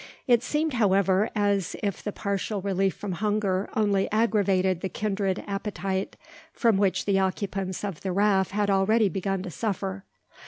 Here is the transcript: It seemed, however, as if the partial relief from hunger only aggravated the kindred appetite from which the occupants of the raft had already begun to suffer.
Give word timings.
It 0.25 0.41
seemed, 0.41 0.73
however, 0.73 1.29
as 1.35 1.75
if 1.83 2.01
the 2.03 2.11
partial 2.11 2.59
relief 2.59 2.95
from 2.95 3.11
hunger 3.11 3.69
only 3.75 4.11
aggravated 4.11 4.81
the 4.81 4.89
kindred 4.89 5.43
appetite 5.45 6.15
from 6.51 6.77
which 6.77 7.05
the 7.05 7.19
occupants 7.19 7.83
of 7.83 8.01
the 8.01 8.11
raft 8.11 8.49
had 8.49 8.71
already 8.71 9.09
begun 9.09 9.43
to 9.43 9.51
suffer. 9.51 10.03